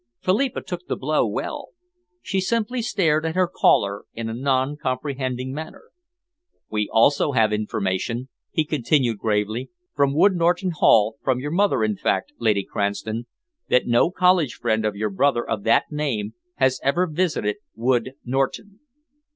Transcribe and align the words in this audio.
Philippa 0.19 0.61
took 0.61 0.87
the 0.87 0.95
blow 0.95 1.27
well. 1.27 1.73
She 2.23 2.41
simply 2.41 2.81
stared 2.81 3.23
at 3.23 3.35
her 3.35 3.47
caller 3.47 4.05
in 4.15 4.29
a 4.29 4.33
noncomprehending 4.33 5.53
manner. 5.53 5.91
"We 6.71 6.85
have 6.85 6.89
also 6.91 7.33
information," 7.33 8.29
he 8.49 8.65
continued 8.65 9.19
gravely, 9.19 9.69
"from 9.95 10.15
Wood 10.15 10.33
Norton 10.35 10.71
Hall 10.71 11.17
from 11.23 11.39
your 11.39 11.51
mother, 11.51 11.83
in 11.83 11.97
fact, 11.97 12.33
Lady 12.39 12.63
Cranston 12.63 13.27
that 13.69 13.85
no 13.85 14.09
college 14.09 14.55
friend 14.55 14.85
of 14.85 14.95
your 14.95 15.11
brother, 15.11 15.47
of 15.47 15.61
that 15.65 15.91
name, 15.91 16.33
has 16.55 16.79
ever 16.81 17.05
visited 17.05 17.57
Wood 17.75 18.13
Norton." 18.25 18.79